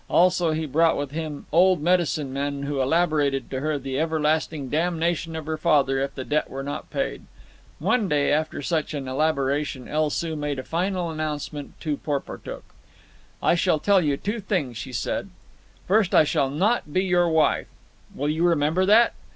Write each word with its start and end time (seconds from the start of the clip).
Also, 0.09 0.49
he 0.51 0.65
brought 0.65 0.97
with 0.97 1.11
him 1.11 1.45
old 1.51 1.79
medicine 1.79 2.33
men, 2.33 2.63
who 2.63 2.81
elaborated 2.81 3.51
to 3.51 3.59
her 3.59 3.77
the 3.77 3.99
everlasting 3.99 4.67
damnation 4.67 5.35
of 5.35 5.45
her 5.45 5.57
father 5.59 5.99
if 5.99 6.15
the 6.15 6.23
debt 6.25 6.49
were 6.49 6.63
not 6.63 6.89
paid. 6.89 7.21
One 7.77 8.09
day, 8.09 8.33
after 8.33 8.63
such 8.63 8.95
an 8.95 9.07
elaboration, 9.07 9.87
El 9.87 10.09
Soo 10.09 10.35
made 10.35 10.65
final 10.65 11.11
announcement 11.11 11.79
to 11.81 11.97
Porportuk. 11.97 12.63
"I 13.43 13.53
shall 13.53 13.77
tell 13.77 14.01
you 14.01 14.17
two 14.17 14.39
things," 14.39 14.75
she 14.75 14.91
said. 14.91 15.29
"First 15.87 16.15
I 16.15 16.23
shall 16.23 16.49
not 16.49 16.91
be 16.91 17.03
your 17.05 17.29
wife. 17.29 17.67
Will 18.15 18.27
you 18.29 18.41
remember 18.43 18.87
that? 18.87 19.13